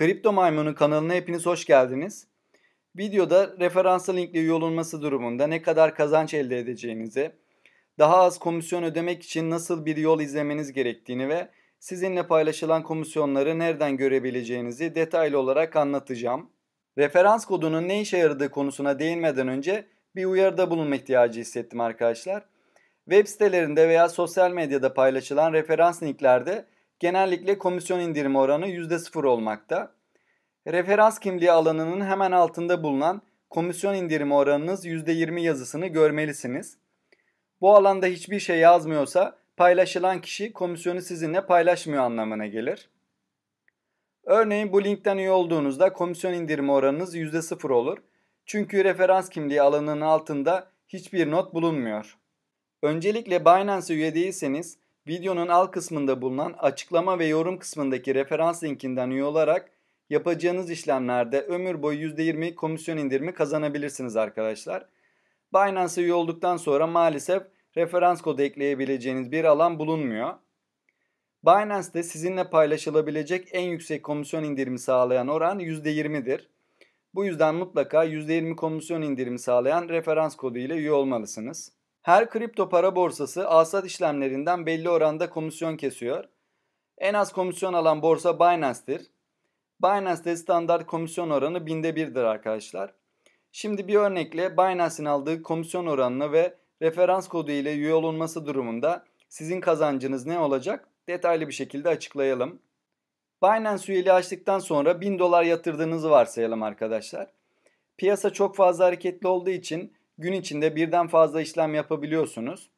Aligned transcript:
Kripto 0.00 0.32
Maymun'un 0.32 0.74
kanalına 0.74 1.14
hepiniz 1.14 1.46
hoş 1.46 1.64
geldiniz. 1.64 2.26
Videoda 2.96 3.56
referanslı 3.60 4.16
linkle 4.16 4.38
üye 4.38 4.52
olunması 4.52 5.02
durumunda 5.02 5.46
ne 5.46 5.62
kadar 5.62 5.94
kazanç 5.94 6.34
elde 6.34 6.58
edeceğinizi, 6.58 7.32
daha 7.98 8.16
az 8.16 8.38
komisyon 8.38 8.82
ödemek 8.82 9.22
için 9.22 9.50
nasıl 9.50 9.86
bir 9.86 9.96
yol 9.96 10.20
izlemeniz 10.20 10.72
gerektiğini 10.72 11.28
ve 11.28 11.48
sizinle 11.78 12.26
paylaşılan 12.26 12.82
komisyonları 12.82 13.58
nereden 13.58 13.96
görebileceğinizi 13.96 14.94
detaylı 14.94 15.38
olarak 15.38 15.76
anlatacağım. 15.76 16.50
Referans 16.98 17.44
kodunun 17.44 17.88
ne 17.88 18.00
işe 18.00 18.18
yaradığı 18.18 18.50
konusuna 18.50 18.98
değinmeden 18.98 19.48
önce 19.48 19.86
bir 20.16 20.24
uyarıda 20.24 20.70
bulunma 20.70 20.96
ihtiyacı 20.96 21.40
hissettim 21.40 21.80
arkadaşlar. 21.80 22.44
Web 23.04 23.26
sitelerinde 23.26 23.88
veya 23.88 24.08
sosyal 24.08 24.50
medyada 24.50 24.94
paylaşılan 24.94 25.52
referans 25.52 26.02
linklerde 26.02 26.64
genellikle 27.00 27.58
komisyon 27.58 28.00
indirimi 28.00 28.38
oranı 28.38 28.66
%0 28.66 29.26
olmakta. 29.26 29.92
Referans 30.66 31.18
kimliği 31.18 31.52
alanının 31.52 32.06
hemen 32.06 32.32
altında 32.32 32.82
bulunan 32.82 33.22
komisyon 33.50 33.94
indirimi 33.94 34.34
oranınız 34.34 34.86
%20 34.86 35.40
yazısını 35.40 35.86
görmelisiniz. 35.86 36.78
Bu 37.60 37.74
alanda 37.76 38.06
hiçbir 38.06 38.40
şey 38.40 38.58
yazmıyorsa 38.58 39.38
paylaşılan 39.56 40.20
kişi 40.20 40.52
komisyonu 40.52 41.00
sizinle 41.00 41.46
paylaşmıyor 41.46 42.02
anlamına 42.02 42.46
gelir. 42.46 42.90
Örneğin 44.24 44.72
bu 44.72 44.84
linkten 44.84 45.18
üye 45.18 45.30
olduğunuzda 45.30 45.92
komisyon 45.92 46.32
indirimi 46.32 46.72
oranınız 46.72 47.16
%0 47.16 47.72
olur. 47.72 47.98
Çünkü 48.46 48.84
referans 48.84 49.28
kimliği 49.28 49.62
alanının 49.62 50.00
altında 50.00 50.70
hiçbir 50.88 51.30
not 51.30 51.54
bulunmuyor. 51.54 52.18
Öncelikle 52.82 53.44
Binance 53.44 53.94
üye 53.94 54.14
değilseniz 54.14 54.78
videonun 55.10 55.48
alt 55.48 55.70
kısmında 55.70 56.22
bulunan 56.22 56.54
açıklama 56.58 57.18
ve 57.18 57.26
yorum 57.26 57.58
kısmındaki 57.58 58.14
referans 58.14 58.64
linkinden 58.64 59.10
üye 59.10 59.24
olarak 59.24 59.70
yapacağınız 60.10 60.70
işlemlerde 60.70 61.40
ömür 61.40 61.82
boyu 61.82 62.08
%20 62.08 62.54
komisyon 62.54 62.96
indirimi 62.96 63.34
kazanabilirsiniz 63.34 64.16
arkadaşlar. 64.16 64.86
Binance'a 65.54 66.04
üye 66.04 66.14
olduktan 66.14 66.56
sonra 66.56 66.86
maalesef 66.86 67.42
referans 67.76 68.22
kodu 68.22 68.42
ekleyebileceğiniz 68.42 69.32
bir 69.32 69.44
alan 69.44 69.78
bulunmuyor. 69.78 70.34
Binance'de 71.44 72.02
sizinle 72.02 72.50
paylaşılabilecek 72.50 73.48
en 73.52 73.68
yüksek 73.68 74.02
komisyon 74.02 74.44
indirimi 74.44 74.78
sağlayan 74.78 75.28
oran 75.28 75.60
%20'dir. 75.60 76.48
Bu 77.14 77.24
yüzden 77.24 77.54
mutlaka 77.54 78.04
%20 78.04 78.56
komisyon 78.56 79.02
indirimi 79.02 79.38
sağlayan 79.38 79.88
referans 79.88 80.36
kodu 80.36 80.58
ile 80.58 80.74
üye 80.74 80.92
olmalısınız. 80.92 81.79
Her 82.02 82.30
kripto 82.30 82.68
para 82.68 82.96
borsası 82.96 83.48
alsat 83.48 83.86
işlemlerinden 83.86 84.66
belli 84.66 84.90
oranda 84.90 85.30
komisyon 85.30 85.76
kesiyor. 85.76 86.24
En 86.98 87.14
az 87.14 87.32
komisyon 87.32 87.72
alan 87.72 88.02
borsa 88.02 88.38
Binance'tir. 88.38 89.10
Binance'de 89.82 90.36
standart 90.36 90.86
komisyon 90.86 91.30
oranı 91.30 91.66
binde 91.66 91.96
birdir 91.96 92.22
arkadaşlar. 92.22 92.94
Şimdi 93.52 93.88
bir 93.88 93.94
örnekle 93.94 94.56
Binance'in 94.56 95.06
aldığı 95.06 95.42
komisyon 95.42 95.86
oranını 95.86 96.32
ve 96.32 96.54
referans 96.82 97.28
kodu 97.28 97.50
ile 97.50 97.74
üye 97.74 97.94
olunması 97.94 98.46
durumunda 98.46 99.04
sizin 99.28 99.60
kazancınız 99.60 100.26
ne 100.26 100.38
olacak? 100.38 100.88
Detaylı 101.08 101.48
bir 101.48 101.52
şekilde 101.52 101.88
açıklayalım. 101.88 102.62
Binance 103.42 103.92
üyeliği 103.92 104.12
açtıktan 104.12 104.58
sonra 104.58 105.00
1000 105.00 105.18
dolar 105.18 105.42
yatırdığınızı 105.42 106.10
varsayalım 106.10 106.62
arkadaşlar. 106.62 107.26
Piyasa 107.96 108.30
çok 108.30 108.56
fazla 108.56 108.84
hareketli 108.84 109.28
olduğu 109.28 109.50
için 109.50 109.92
gün 110.20 110.32
içinde 110.32 110.76
birden 110.76 111.08
fazla 111.08 111.40
işlem 111.40 111.74
yapabiliyorsunuz. 111.74 112.70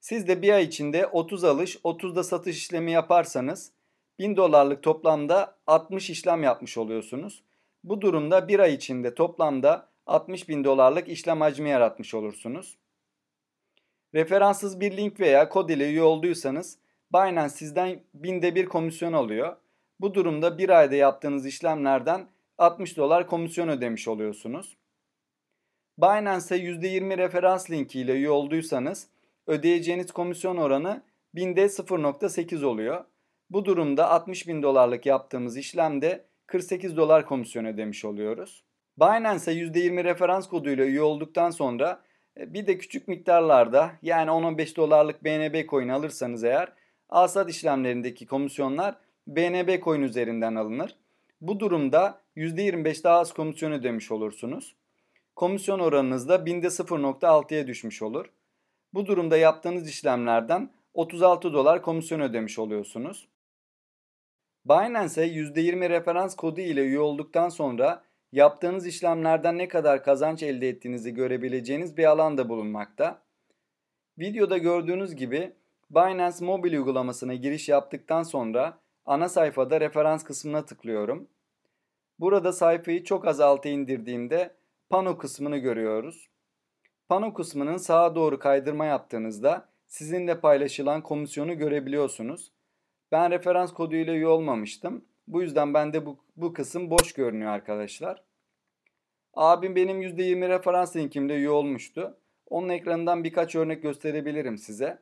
Siz 0.00 0.28
de 0.28 0.42
bir 0.42 0.52
ay 0.52 0.64
içinde 0.64 1.06
30 1.06 1.44
alış, 1.44 1.78
30 1.84 2.16
da 2.16 2.24
satış 2.24 2.56
işlemi 2.56 2.92
yaparsanız 2.92 3.72
1000 4.18 4.36
dolarlık 4.36 4.82
toplamda 4.82 5.56
60 5.66 6.10
işlem 6.10 6.42
yapmış 6.42 6.78
oluyorsunuz. 6.78 7.42
Bu 7.84 8.00
durumda 8.00 8.48
bir 8.48 8.58
ay 8.58 8.74
içinde 8.74 9.14
toplamda 9.14 9.88
60 10.06 10.48
bin 10.48 10.64
dolarlık 10.64 11.08
işlem 11.08 11.40
hacmi 11.40 11.68
yaratmış 11.68 12.14
olursunuz. 12.14 12.78
Referanssız 14.14 14.80
bir 14.80 14.96
link 14.96 15.20
veya 15.20 15.48
kod 15.48 15.68
ile 15.68 15.88
üye 15.88 16.02
olduysanız 16.02 16.78
Binance 17.12 17.48
sizden 17.48 18.02
binde 18.14 18.54
bir 18.54 18.66
komisyon 18.66 19.12
alıyor. 19.12 19.56
Bu 20.00 20.14
durumda 20.14 20.58
bir 20.58 20.68
ayda 20.68 20.94
yaptığınız 20.94 21.46
işlemlerden 21.46 22.28
60 22.58 22.96
dolar 22.96 23.26
komisyon 23.26 23.68
ödemiş 23.68 24.08
oluyorsunuz. 24.08 24.76
Binance'e 25.98 26.58
%20 26.58 27.18
referans 27.18 27.70
linki 27.70 28.00
ile 28.00 28.12
üye 28.12 28.30
olduysanız 28.30 29.08
ödeyeceğiniz 29.46 30.12
komisyon 30.12 30.56
oranı 30.56 31.02
binde 31.34 31.64
0.8 31.64 32.64
oluyor. 32.64 33.04
Bu 33.50 33.64
durumda 33.64 34.10
60 34.10 34.48
bin 34.48 34.62
dolarlık 34.62 35.06
yaptığımız 35.06 35.56
işlemde 35.56 36.24
48 36.46 36.96
dolar 36.96 37.26
komisyon 37.26 37.64
ödemiş 37.64 38.04
oluyoruz. 38.04 38.64
Binance'e 38.98 39.54
%20 39.54 40.04
referans 40.04 40.48
koduyla 40.48 40.84
üye 40.84 41.02
olduktan 41.02 41.50
sonra 41.50 42.00
e, 42.40 42.54
bir 42.54 42.66
de 42.66 42.78
küçük 42.78 43.08
miktarlarda 43.08 43.92
yani 44.02 44.30
10-15 44.30 44.76
dolarlık 44.76 45.24
BNB 45.24 45.68
coin 45.68 45.88
alırsanız 45.88 46.44
eğer 46.44 46.72
alsat 47.08 47.50
işlemlerindeki 47.50 48.26
komisyonlar 48.26 48.94
BNB 49.26 49.82
coin 49.84 50.02
üzerinden 50.02 50.54
alınır. 50.54 50.96
Bu 51.40 51.60
durumda 51.60 52.20
%25 52.36 53.04
daha 53.04 53.18
az 53.18 53.32
komisyon 53.32 53.72
ödemiş 53.72 54.10
olursunuz 54.12 54.74
komisyon 55.36 55.78
oranınız 55.78 56.28
da 56.28 56.46
binde 56.46 56.66
0.6'ya 56.66 57.66
düşmüş 57.66 58.02
olur. 58.02 58.32
Bu 58.94 59.06
durumda 59.06 59.36
yaptığınız 59.36 59.88
işlemlerden 59.88 60.70
36 60.94 61.52
dolar 61.52 61.82
komisyon 61.82 62.20
ödemiş 62.20 62.58
oluyorsunuz. 62.58 63.28
Binance'e 64.64 65.26
%20 65.26 65.88
referans 65.88 66.36
kodu 66.36 66.60
ile 66.60 66.80
üye 66.80 67.00
olduktan 67.00 67.48
sonra 67.48 68.02
yaptığınız 68.32 68.86
işlemlerden 68.86 69.58
ne 69.58 69.68
kadar 69.68 70.04
kazanç 70.04 70.42
elde 70.42 70.68
ettiğinizi 70.68 71.14
görebileceğiniz 71.14 71.96
bir 71.96 72.04
alan 72.04 72.38
da 72.38 72.48
bulunmakta. 72.48 73.22
Videoda 74.18 74.58
gördüğünüz 74.58 75.14
gibi 75.14 75.52
Binance 75.90 76.44
mobil 76.44 76.72
uygulamasına 76.72 77.34
giriş 77.34 77.68
yaptıktan 77.68 78.22
sonra 78.22 78.78
ana 79.06 79.28
sayfada 79.28 79.80
referans 79.80 80.24
kısmına 80.24 80.64
tıklıyorum. 80.64 81.28
Burada 82.18 82.52
sayfayı 82.52 83.04
çok 83.04 83.26
az 83.26 83.40
alta 83.40 83.68
indirdiğimde 83.68 84.54
pano 84.90 85.18
kısmını 85.18 85.56
görüyoruz. 85.56 86.28
Pano 87.08 87.34
kısmının 87.34 87.76
sağa 87.76 88.14
doğru 88.14 88.38
kaydırma 88.38 88.84
yaptığınızda 88.84 89.68
sizinle 89.88 90.40
paylaşılan 90.40 91.02
komisyonu 91.02 91.58
görebiliyorsunuz. 91.58 92.52
Ben 93.12 93.30
referans 93.30 93.72
kodu 93.72 93.96
ile 93.96 94.12
üye 94.12 94.26
olmamıştım. 94.26 95.04
Bu 95.28 95.42
yüzden 95.42 95.74
bende 95.74 96.06
bu, 96.06 96.18
bu 96.36 96.52
kısım 96.52 96.90
boş 96.90 97.12
görünüyor 97.12 97.50
arkadaşlar. 97.50 98.22
Abim 99.34 99.76
benim 99.76 100.02
%20 100.02 100.48
referans 100.48 100.96
linkimde 100.96 101.34
üye 101.34 101.50
olmuştu. 101.50 102.18
Onun 102.50 102.68
ekranından 102.68 103.24
birkaç 103.24 103.54
örnek 103.54 103.82
gösterebilirim 103.82 104.58
size. 104.58 104.98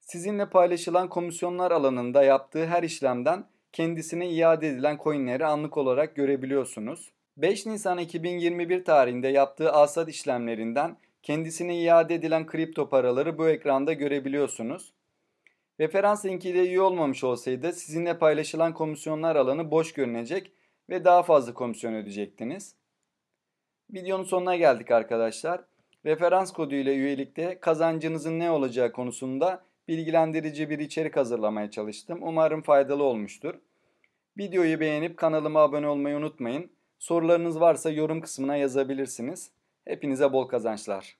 Sizinle 0.00 0.50
paylaşılan 0.50 1.08
komisyonlar 1.08 1.70
alanında 1.70 2.22
yaptığı 2.22 2.66
her 2.66 2.82
işlemden 2.82 3.46
kendisine 3.72 4.30
iade 4.30 4.68
edilen 4.68 4.98
coinleri 5.04 5.46
anlık 5.46 5.76
olarak 5.76 6.16
görebiliyorsunuz. 6.16 7.12
5 7.36 7.66
Nisan 7.66 7.98
2021 7.98 8.84
tarihinde 8.84 9.28
yaptığı 9.28 9.72
alsat 9.72 10.08
işlemlerinden 10.08 10.96
kendisine 11.22 11.80
iade 11.80 12.14
edilen 12.14 12.46
kripto 12.46 12.88
paraları 12.88 13.38
bu 13.38 13.48
ekranda 13.48 13.92
görebiliyorsunuz. 13.92 14.92
Referans 15.80 16.24
linkiyle 16.24 16.62
üye 16.62 16.80
olmamış 16.80 17.24
olsaydı 17.24 17.72
sizinle 17.72 18.18
paylaşılan 18.18 18.74
komisyonlar 18.74 19.36
alanı 19.36 19.70
boş 19.70 19.92
görünecek 19.92 20.52
ve 20.90 21.04
daha 21.04 21.22
fazla 21.22 21.54
komisyon 21.54 21.94
ödeyecektiniz. 21.94 22.74
Videonun 23.92 24.24
sonuna 24.24 24.56
geldik 24.56 24.90
arkadaşlar. 24.90 25.64
Referans 26.06 26.52
kodu 26.52 26.74
ile 26.74 26.94
üyelikte 26.94 27.60
kazancınızın 27.60 28.38
ne 28.38 28.50
olacağı 28.50 28.92
konusunda 28.92 29.64
bilgilendirici 29.88 30.70
bir 30.70 30.78
içerik 30.78 31.16
hazırlamaya 31.16 31.70
çalıştım. 31.70 32.18
Umarım 32.22 32.62
faydalı 32.62 33.02
olmuştur. 33.02 33.54
Videoyu 34.38 34.80
beğenip 34.80 35.16
kanalıma 35.16 35.60
abone 35.60 35.88
olmayı 35.88 36.16
unutmayın. 36.16 36.70
Sorularınız 36.98 37.60
varsa 37.60 37.90
yorum 37.90 38.20
kısmına 38.20 38.56
yazabilirsiniz. 38.56 39.50
Hepinize 39.84 40.32
bol 40.32 40.48
kazançlar. 40.48 41.16